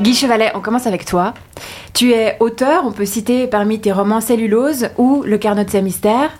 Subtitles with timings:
[0.00, 1.34] Guy Chevalet, on commence avec toi.
[1.94, 5.82] Tu es auteur, on peut citer parmi tes romans Cellulose ou Le Carnet de ses
[5.82, 6.30] mystères.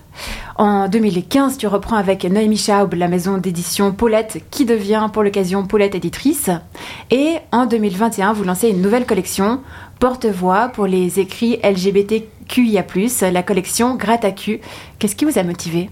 [0.57, 5.67] En 2015, tu reprends avec Noémie Schaub la maison d'édition Paulette qui devient pour l'occasion
[5.67, 6.51] Paulette éditrice.
[7.11, 9.61] Et en 2021, vous lancez une nouvelle collection,
[9.99, 12.85] Porte-voix pour les écrits LGBTQIA+,
[13.33, 14.61] la collection Gratacu.
[14.99, 15.91] Qu'est-ce qui vous a motivé?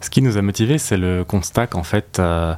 [0.00, 2.54] Ce qui nous a motivé, c'est le constat qu'en fait, euh,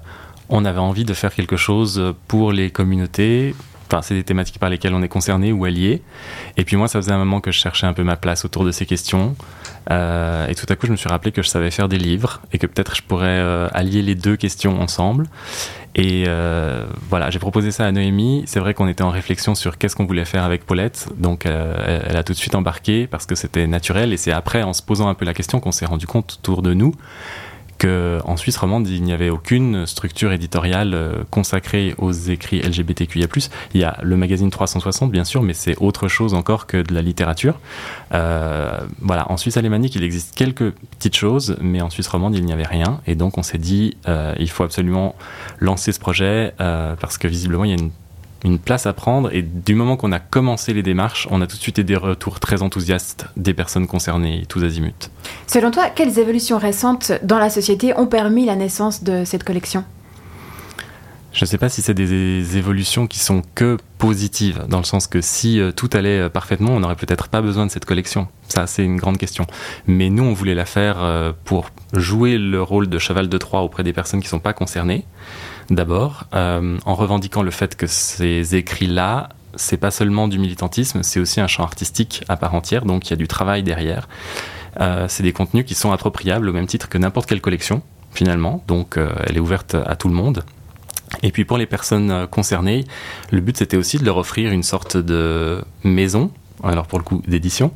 [0.48, 3.54] on avait envie de faire quelque chose pour les communautés,
[3.92, 6.00] Enfin, c'est des thématiques par lesquelles on est concerné ou allié.
[6.56, 8.64] Et puis moi, ça faisait un moment que je cherchais un peu ma place autour
[8.64, 9.34] de ces questions.
[9.90, 12.40] Euh, et tout à coup, je me suis rappelé que je savais faire des livres
[12.52, 15.26] et que peut-être je pourrais euh, allier les deux questions ensemble.
[16.02, 18.44] Et euh, voilà, j'ai proposé ça à Noémie.
[18.46, 21.08] C'est vrai qu'on était en réflexion sur qu'est-ce qu'on voulait faire avec Paulette.
[21.18, 24.14] Donc, elle a tout de suite embarqué parce que c'était naturel.
[24.14, 26.62] Et c'est après, en se posant un peu la question, qu'on s'est rendu compte autour
[26.62, 26.94] de nous
[27.80, 33.26] qu'en Suisse romande, il n'y avait aucune structure éditoriale euh, consacrée aux écrits LGBTQIA+.
[33.74, 36.92] Il y a le magazine 360, bien sûr, mais c'est autre chose encore que de
[36.92, 37.58] la littérature.
[38.12, 42.44] Euh, voilà, en Suisse alémanique, il existe quelques petites choses, mais en Suisse romande, il
[42.44, 43.00] n'y avait rien.
[43.06, 45.16] Et donc, on s'est dit, euh, il faut absolument
[45.58, 47.90] lancer ce projet, parce que visiblement, il y a une
[48.44, 51.56] une place à prendre et du moment qu'on a commencé les démarches, on a tout
[51.56, 55.10] de suite eu des retours très enthousiastes des personnes concernées, tous azimuts.
[55.46, 59.84] Selon toi, quelles évolutions récentes dans la société ont permis la naissance de cette collection?
[61.32, 65.06] Je ne sais pas si c'est des évolutions qui sont que positives, dans le sens
[65.06, 68.26] que si euh, tout allait euh, parfaitement, on n'aurait peut-être pas besoin de cette collection.
[68.48, 69.46] Ça, c'est une grande question.
[69.86, 73.60] Mais nous, on voulait la faire euh, pour jouer le rôle de cheval de Troie
[73.60, 75.04] auprès des personnes qui ne sont pas concernées,
[75.70, 81.40] d'abord, en revendiquant le fait que ces écrits-là, c'est pas seulement du militantisme, c'est aussi
[81.40, 84.08] un champ artistique à part entière, donc il y a du travail derrière.
[85.08, 87.82] c'est des contenus qui sont appropriables au même titre que n'importe quelle collection,
[88.12, 90.44] finalement, donc elle est ouverte à tout le monde.
[91.22, 92.84] Et puis pour les personnes euh, concernées,
[93.30, 96.30] le but c'était aussi de leur offrir une sorte de maison,
[96.62, 97.72] alors pour le coup d'édition,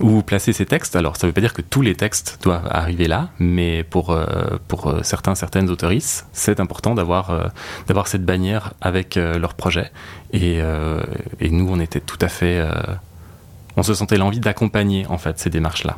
[0.00, 0.96] où placer ces textes.
[0.96, 4.10] Alors ça ne veut pas dire que tous les textes doivent arriver là, mais pour,
[4.10, 4.24] euh,
[4.68, 7.50] pour euh, certains, certaines autoristes, c'est important d'avoir
[7.86, 9.90] d'avoir cette bannière avec leur projet.
[10.32, 10.58] Et,
[11.40, 12.62] et, nous, on était tout à fait...
[13.76, 15.96] on se sentait l'envie d'accompagner en fait ces démarches-là.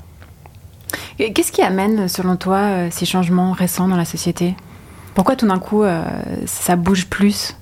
[1.19, 4.54] Qu'est-ce qui amène, selon toi, ces changements récents dans la société?
[5.15, 6.04] Pourquoi tout d'un coup euh,
[6.47, 7.56] ça bouge plus?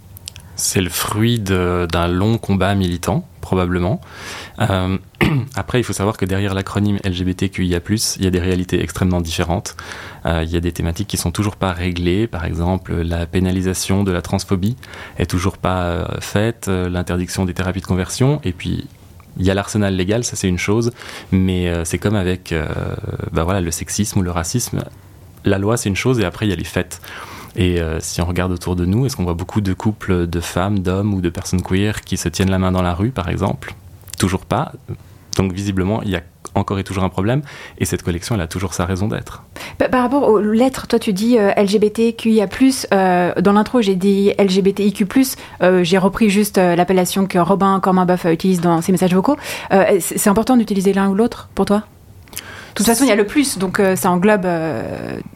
[0.56, 4.00] C'est le fruit d'un long combat militant, probablement.
[4.60, 4.98] Euh,
[5.54, 7.80] après, il faut savoir que derrière l'acronyme LGBTQIA,
[8.16, 9.76] il y a des réalités extrêmement différentes.
[10.26, 12.26] Euh, il y a des thématiques qui sont toujours pas réglées.
[12.26, 14.76] Par exemple, la pénalisation de la transphobie
[15.18, 18.40] est toujours pas faite, l'interdiction des thérapies de conversion.
[18.44, 18.86] Et puis,
[19.38, 20.92] il y a l'arsenal légal, ça c'est une chose,
[21.30, 22.52] mais c'est comme avec
[23.32, 24.82] bah voilà, le sexisme ou le racisme.
[25.44, 27.00] La loi c'est une chose et après il y a les faits.
[27.56, 30.40] Et euh, si on regarde autour de nous, est-ce qu'on voit beaucoup de couples de
[30.40, 33.28] femmes, d'hommes ou de personnes queer qui se tiennent la main dans la rue, par
[33.28, 33.74] exemple?
[34.18, 34.72] Toujours pas.
[35.36, 36.22] Donc visiblement, il y a
[36.54, 37.42] encore et toujours un problème,
[37.78, 39.44] et cette collection, elle a toujours sa raison d'être.
[39.78, 42.48] Par rapport aux lettres, toi tu dis euh, LGBTQIA+,
[42.92, 45.06] euh, dans l'intro j'ai dit LGBTIQ+,
[45.62, 49.36] euh, j'ai repris juste l'appellation que Robin Cormain-Boeuf utilise dans ses messages vocaux.
[50.00, 51.84] c'est important d'utiliser l'un ou l'autre pour toi?
[52.34, 54.46] De toute façon, il y a le plus, donc ça englobe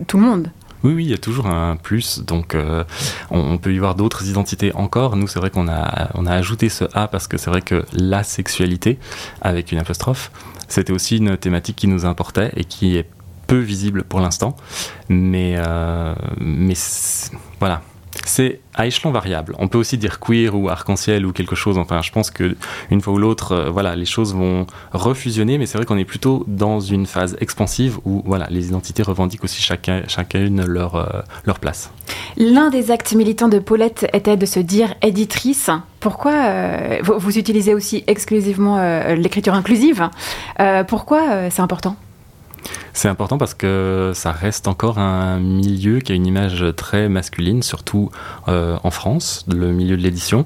[0.06, 0.50] tout le monde.
[0.84, 2.20] Oui, oui, il y a toujours un plus.
[2.20, 2.84] Donc, euh,
[3.30, 5.16] on, peut y voir d'autres identités encore.
[5.16, 8.22] Nous, c'est vrai qu'on a, on ajouté ce A parce que c'est vrai que la
[8.22, 8.98] sexualité,
[9.40, 10.30] avec une apostrophe,
[10.68, 13.08] c'était aussi une thématique qui nous importait et qui est
[13.46, 14.56] peu visible pour l'instant.
[15.08, 16.74] Mais, euh, mais
[17.60, 17.80] voilà,
[18.24, 19.54] c'est à échelon variable.
[19.58, 21.78] On peut aussi dire queer ou arc-en-ciel ou quelque chose.
[21.78, 22.56] Enfin, je pense que
[22.90, 25.58] une fois ou l'autre, euh, voilà, les choses vont refusionner.
[25.58, 29.44] Mais c'est vrai qu'on est plutôt dans une phase expansive où, voilà, les identités revendiquent
[29.44, 31.90] aussi chacun, chacune leur euh, leur place.
[32.36, 35.70] L'un des actes militants de Paulette était de se dire éditrice.
[36.00, 38.78] Pourquoi euh, vous, utilisez aussi exclusivement
[39.14, 40.10] l'écriture inclusive
[40.86, 41.96] Pourquoi c'est important?
[42.94, 47.62] C'est important parce que ça reste encore un milieu qui a une image très masculine,
[47.62, 48.10] surtout
[48.46, 50.44] euh, en France, le milieu de l'édition.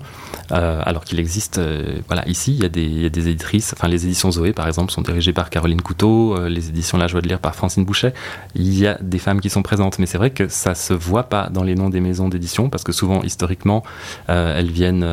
[0.51, 4.31] Euh, alors qu'il existe, euh, voilà, ici, il y, a des, éditrices, enfin les éditions
[4.31, 7.55] Zoé par exemple sont dirigées par Caroline Couteau, les éditions La Joie de lire par
[7.55, 8.13] Francine Boucher.
[8.55, 11.25] Il y a des femmes qui sont présentes, mais c'est vrai que ça se voit
[11.25, 13.83] pas dans les noms des maisons d'édition parce que souvent, historiquement,
[14.27, 15.07] elles viennent,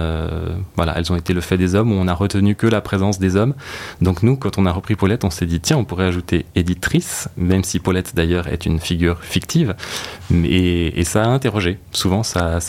[0.78, 3.20] voilà, elles ont été le fait des hommes où on a retenu que la présence
[3.20, 3.54] des hommes.
[4.02, 7.25] Donc nous, quand on a repris Paulette, on s'est dit tiens, on pourrait ajouter éditrice,
[7.38, 9.76] même si Paulette d'ailleurs est une figure fictive,
[10.34, 11.78] et, et ça a interrogé.
[11.92, 12.60] Souvent, ça,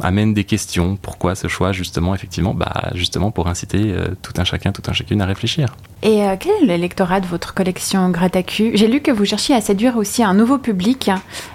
[0.00, 0.96] amène des questions.
[0.96, 2.54] Pourquoi ce choix justement effectivement?
[2.54, 5.76] Bah, justement pour inciter euh, tout un chacun, tout un chacune à réfléchir.
[6.02, 8.72] Et euh, quel est le lectorat de votre collection Gratacu?
[8.74, 11.10] J'ai lu que vous cherchiez à séduire aussi un nouveau public.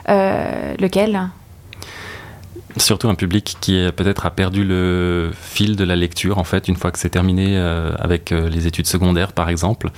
[0.09, 1.29] Euh, lequel?
[2.79, 6.75] Surtout un public qui peut-être a perdu le fil de la lecture en fait une
[6.75, 9.89] fois que c'est terminé euh, avec euh, les études secondaires par exemple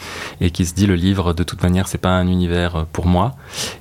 [0.41, 3.07] et qui se dit le livre de toute manière c'est pas un univers euh, pour
[3.07, 3.35] moi.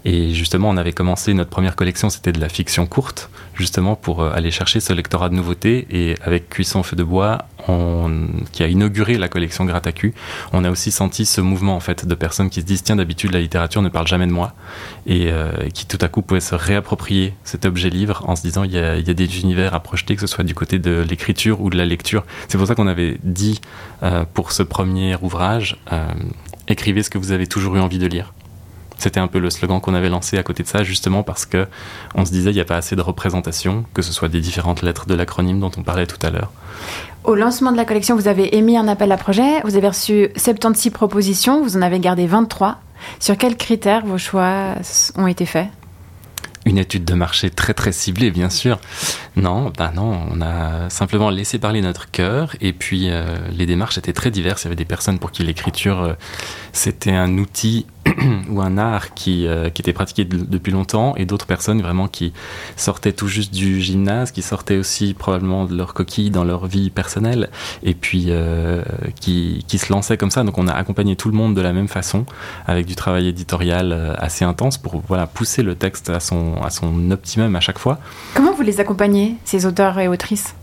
[0.05, 4.23] Et justement on avait commencé notre première collection c'était de la fiction courte justement pour
[4.23, 8.69] aller chercher ce lectorat de nouveautés et avec Cuisson feu de bois on, qui a
[8.69, 10.15] inauguré la collection Gratacu
[10.53, 13.33] on a aussi senti ce mouvement en fait de personnes qui se disent tiens d'habitude
[13.33, 14.55] la littérature ne parle jamais de moi
[15.07, 18.65] et, et qui tout à coup pouvaient se réapproprier cet objet livre en se disant
[18.65, 20.79] il y a il y a des univers à projeter, que ce soit du côté
[20.79, 22.25] de l'écriture ou de la lecture.
[22.49, 23.61] C'est pour ça qu'on avait dit
[24.03, 26.07] euh, pour ce premier ouvrage, euh,
[26.69, 28.33] écrivez ce que vous avez toujours eu envie de lire.
[28.99, 31.67] C'était un peu le slogan qu'on avait lancé à côté de ça, justement parce que
[32.15, 34.83] on se disait il n'y a pas assez de représentation, que ce soit des différentes
[34.83, 36.53] lettres de l'acronyme dont on parlait tout à l'heure.
[37.25, 40.29] Au lancement de la collection, vous avez émis un appel à projet, vous avez reçu
[40.37, 42.81] 76 propositions, vous en avez gardé 23.
[43.21, 44.75] Sur quels critères vos choix
[45.17, 45.69] ont été faits?
[46.65, 48.79] Une étude de marché très très ciblée, bien sûr.
[49.37, 53.97] Non, bah non, on a simplement laissé parler notre cœur et puis euh, les démarches
[53.97, 54.63] étaient très diverses.
[54.63, 56.13] Il y avait des personnes pour qui l'écriture euh,
[56.73, 57.87] c'était un outil
[58.51, 62.33] ou un art qui, euh, qui était pratiqué depuis longtemps et d'autres personnes vraiment qui
[62.77, 66.91] sortaient tout juste du gymnase, qui sortaient aussi probablement de leur coquille dans leur vie
[66.91, 67.51] personnelle
[67.83, 68.31] et puis
[69.21, 70.45] qui, qui se lançaient comme ça.
[70.45, 72.27] Donc on a accompagné tout le monde de la même façon
[72.67, 77.11] avec du travail éditorial assez intense pour voilà, pousser le texte à son, à son
[77.11, 77.99] optimum à chaque fois.
[78.35, 80.55] Comment vous les accompagnez, ces auteurs et autrices?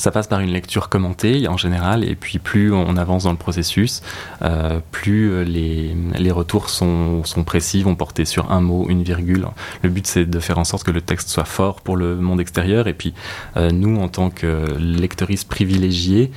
[0.00, 3.36] Ça passe par une lecture commentée en général, et puis plus on avance dans le
[3.36, 4.00] processus,
[4.40, 9.02] euh, plus euh, les, les retours sont, sont, précis, vont porter sur un mot, une
[9.02, 9.46] virgule.
[9.82, 12.40] Le but c'est de faire en sorte que le texte soit fort pour le monde
[12.40, 13.12] extérieur, et puis
[13.58, 16.32] euh, nous en tant que lecteuristes privilégiés,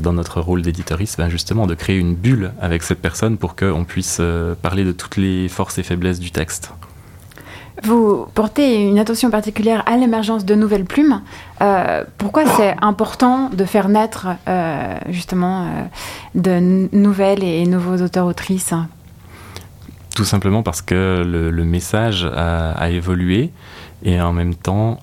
[0.00, 3.82] dans notre rôle d'éditoriste, ben justement de créer une bulle avec cette personne pour qu'on
[3.82, 4.20] puisse
[4.60, 6.72] parler de toutes les forces et faiblesses du texte.
[7.82, 11.20] Vous portez une attention particulière à l'émergence de nouvelles plumes.
[11.60, 15.66] Euh, pourquoi c'est important de faire naître euh, justement euh,
[16.36, 18.74] de nouvelles et nouveaux auteurs-autrices
[20.14, 23.50] Tout simplement parce que le, message a, évolué
[24.04, 24.98] et en même temps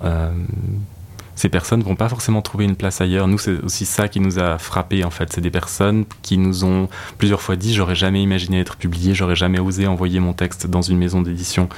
[1.40, 3.30] ces personnes vont pas forcément trouver une place ailleurs.
[3.30, 5.32] Nous, c'est aussi ça qui nous a frappé en fait.
[5.32, 9.38] C'est des personnes qui nous ont plusieurs fois dit j'aurais jamais imaginé être publié, j'aurais
[9.38, 11.70] jamais osé envoyer mon texte dans une maison d'édition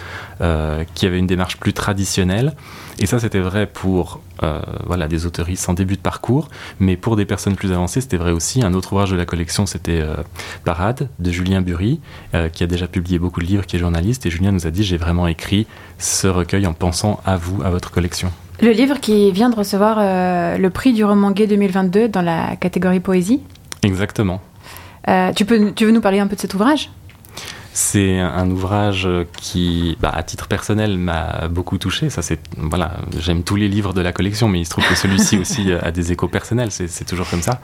[0.42, 2.56] euh, qui avait une démarche plus traditionnelle.
[2.98, 6.50] Et ça, c'était vrai pour euh, voilà des autoristes en début de parcours,
[6.80, 8.64] mais pour des personnes plus avancées, c'était vrai aussi.
[8.64, 10.16] Un autre ouvrage de la collection, c'était euh,
[10.66, 12.00] Parade de Julien Bury,
[12.54, 14.26] qui a déjà publié beaucoup de livres, qui est journaliste.
[14.26, 15.68] Et Julien nous a dit j'ai vraiment écrit
[16.00, 18.32] ce recueil en pensant à vous, à votre collection.
[18.62, 22.56] Le livre qui vient de recevoir euh, le prix du roman gay 2022 dans la
[22.56, 23.42] catégorie poésie.
[23.82, 24.40] Exactement.
[25.08, 26.92] Euh, tu, peux, tu veux nous parler un peu de cet ouvrage?
[27.74, 32.10] C'est un ouvrage qui, bah, à titre personnel, m'a beaucoup touché.
[32.10, 34.96] Ça, c'est voilà, j'aime tous les livres de la collection, mais il se trouve que
[34.96, 36.70] celui-ci aussi a des échos personnels.
[36.72, 37.62] C'est toujours comme ça.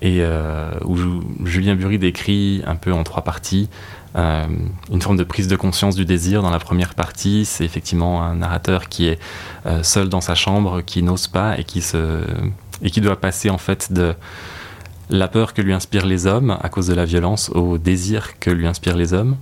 [0.00, 0.96] Et euh, où
[1.44, 3.68] Julien Bury décrit un peu en trois parties
[4.16, 4.46] euh,
[4.90, 7.44] une forme de prise de conscience du désir dans la première partie.
[7.44, 9.18] C'est effectivement un narrateur qui est
[9.66, 12.24] euh, seul dans sa chambre, qui n'ose pas et qui se
[12.82, 14.14] et qui doit passer en fait de
[15.10, 18.50] la peur que lui inspirent les hommes à cause de la violence au désir que
[18.50, 19.36] lui inspirent les hommes.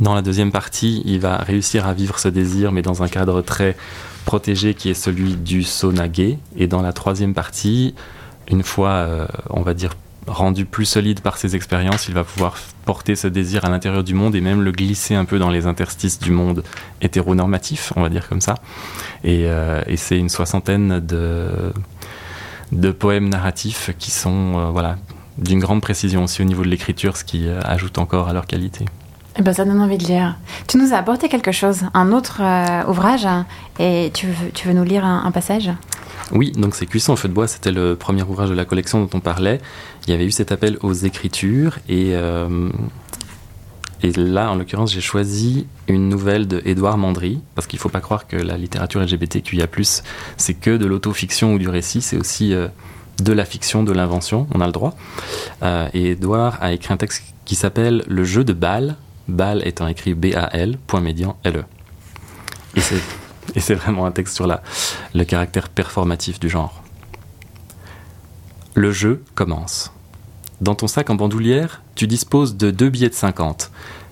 [0.00, 3.40] Dans la deuxième partie, il va réussir à vivre ce désir, mais dans un cadre
[3.40, 3.76] très
[4.24, 6.06] protégé qui est celui du sauna.
[6.56, 7.94] Et dans la troisième partie,
[8.50, 9.94] une fois, euh, on va dire,
[10.26, 14.14] rendu plus solide par ses expériences, il va pouvoir porter ce désir à l'intérieur du
[14.14, 16.62] monde et même le glisser un peu dans les interstices du monde
[17.00, 18.56] hétéronormatif, on va dire comme ça.
[19.24, 24.96] Et, euh, c'est une soixantaine de poèmes narratifs qui sont euh, voilà,
[25.38, 28.46] d'une grande précision aussi au niveau de l'écriture, ce qui euh, ajoute encore à leur
[28.46, 28.84] qualité.
[29.38, 30.36] Eh ben, ça donne envie de lire.
[30.66, 32.40] Tu nous as apporté quelque chose, un autre
[32.88, 33.26] ouvrage,
[33.78, 34.28] et tu
[34.64, 35.70] veux nous lire un, passage?
[36.32, 39.00] Oui, donc c'est Cuisson au feu de bois, c'était le premier ouvrage de la collection
[39.00, 39.60] dont on parlait.
[40.06, 42.14] Il y avait eu cet appel aux écritures, et
[44.02, 47.88] et là, en l'occurrence, j'ai choisi une nouvelle de Édouard Mandry, parce qu'il ne faut
[47.88, 49.66] pas croire que la littérature LGBTQIA+,
[50.36, 52.68] c'est que de l'autofiction ou du récit, c'est aussi euh,
[53.22, 54.94] de la fiction, de l'invention, on a le droit.
[55.62, 58.96] Euh, et Édouard a écrit un texte qui s'appelle Le jeu de Bâle,
[59.28, 61.64] Bâle étant écrit B-A-L, point médian L-E.
[63.54, 64.62] Et c'est vraiment un texte sur la,
[65.16, 66.82] le caractère performatif du genre.
[68.74, 69.90] Le jeu commence.
[70.60, 73.70] Dans ton sac en bandoulière, tu disposes de deux billets de 50,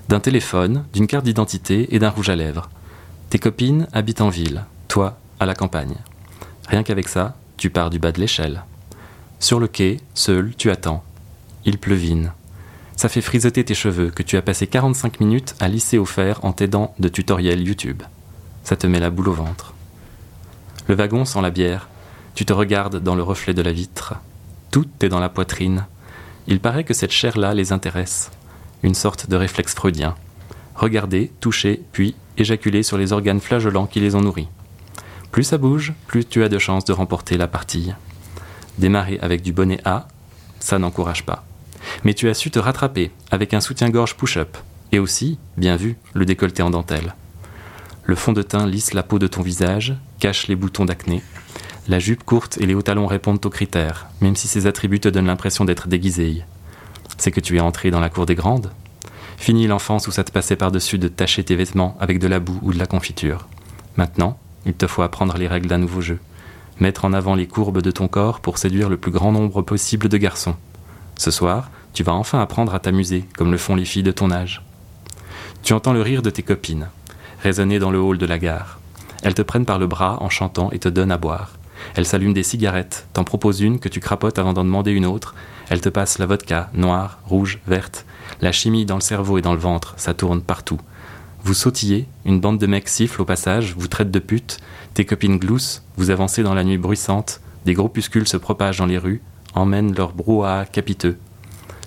[0.08, 2.70] d'un téléphone, d'une carte d'identité et d'un rouge à lèvres.
[3.28, 5.96] Tes copines habitent en ville, toi à la campagne.
[6.68, 8.64] Rien qu'avec ça, tu pars du bas de l'échelle.
[9.40, 11.04] Sur le quai, seul, tu attends.
[11.66, 12.32] Il pleuvine.
[12.96, 16.40] Ça fait frisoter tes cheveux que tu as passé 45 minutes à lisser au fer
[16.44, 18.02] en t'aidant de tutoriels YouTube.
[18.62, 19.74] Ça te met la boule au ventre.
[20.86, 21.88] Le wagon sent la bière.
[22.34, 24.14] Tu te regardes dans le reflet de la vitre.
[24.70, 25.86] Tout est dans la poitrine.
[26.46, 28.30] Il paraît que cette chair-là les intéresse.
[28.82, 30.14] Une sorte de réflexe freudien.
[30.74, 34.48] Regarder, toucher, puis éjaculer sur les organes flageolants qui les ont nourris.
[35.30, 37.92] Plus ça bouge, plus tu as de chances de remporter la partie.
[38.78, 40.08] Démarrer avec du bonnet A,
[40.60, 41.44] ça n'encourage pas.
[42.04, 44.56] Mais tu as su te rattraper avec un soutien-gorge push-up,
[44.92, 47.14] et aussi, bien vu, le décolleté en dentelle.
[48.04, 51.22] Le fond de teint lisse la peau de ton visage, cache les boutons d'acné.
[51.86, 55.10] La jupe courte et les hauts talons répondent aux critères, même si ces attributs te
[55.10, 56.44] donnent l'impression d'être déguisé.
[57.18, 58.72] C'est que tu es entré dans la cour des grandes
[59.36, 62.58] Fini l'enfance où ça te passait par-dessus de tacher tes vêtements avec de la boue
[62.62, 63.48] ou de la confiture.
[63.98, 66.18] Maintenant, il te faut apprendre les règles d'un nouveau jeu.
[66.80, 70.08] Mettre en avant les courbes de ton corps pour séduire le plus grand nombre possible
[70.08, 70.56] de garçons.
[71.18, 74.30] Ce soir, tu vas enfin apprendre à t'amuser, comme le font les filles de ton
[74.30, 74.62] âge.
[75.62, 76.88] Tu entends le rire de tes copines,
[77.42, 78.80] résonner dans le hall de la gare.
[79.24, 81.54] Elles te prennent par le bras en chantant et te donnent à boire.
[81.96, 85.34] Elles s'allument des cigarettes, t'en proposent une que tu crapotes avant d'en demander une autre.
[85.68, 88.06] Elles te passent la vodka, noire, rouge, verte.
[88.40, 90.78] La chimie dans le cerveau et dans le ventre, ça tourne partout.
[91.42, 94.58] Vous sautillez, une bande de mecs siffle au passage, vous traite de pute,
[94.94, 98.98] tes copines gloussent, vous avancez dans la nuit bruissante, des groupuscules se propagent dans les
[98.98, 99.22] rues,
[99.54, 101.18] emmènent leur brouhaha capiteux.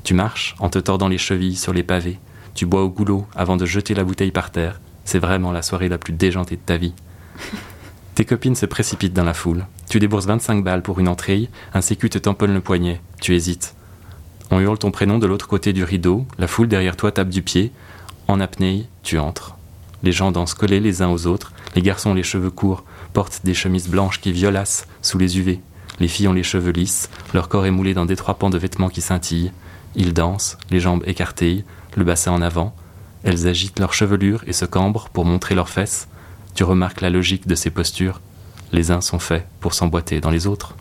[0.04, 2.20] Tu marches en te tordant les chevilles sur les pavés,
[2.54, 4.80] tu bois au goulot avant de jeter la bouteille par terre.
[5.06, 6.94] C'est vraiment la soirée la plus déjantée de ta vie.
[8.16, 9.66] Tes copines se précipitent dans la foule.
[9.90, 13.00] Tu débourses 25 balles pour une entrée, un sécu te tamponne le poignet.
[13.22, 13.76] Tu hésites.
[14.50, 17.42] On hurle ton prénom de l'autre côté du rideau, la foule derrière toi tape du
[17.42, 17.72] pied.
[18.28, 19.58] En apnée, tu entres.
[20.04, 23.54] Les gens dansent collés les uns aux autres, les garçons les cheveux courts, portent des
[23.54, 25.60] chemises blanches qui violacent sous les UV.
[26.00, 28.90] Les filles ont les cheveux lisses, leur corps est moulé dans d'étroits pans de vêtements
[28.90, 29.52] qui scintillent.
[29.96, 31.66] Ils dansent, les jambes écartées,
[31.96, 32.76] le bassin en avant.
[33.24, 36.08] Elles agitent leur chevelure et se cambrent pour montrer leurs fesses.
[36.58, 38.20] Tu remarques la logique de ces postures.
[38.72, 40.76] Les uns sont faits pour s'emboîter dans les autres.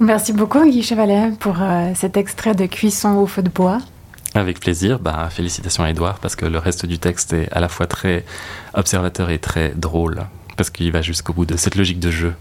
[0.00, 3.78] Merci beaucoup Guy Chevalet pour euh, cet extrait de Cuisson au feu de bois.
[4.34, 7.68] Avec plaisir, bah, félicitations à Edouard parce que le reste du texte est à la
[7.68, 8.24] fois très
[8.74, 10.24] observateur et très drôle
[10.56, 12.34] parce qu'il va jusqu'au bout de cette logique de jeu.